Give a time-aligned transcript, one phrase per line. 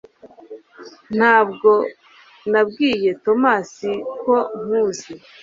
[1.17, 1.71] Ntabwo
[2.51, 5.13] nabwiye Tomasi ko nkuzi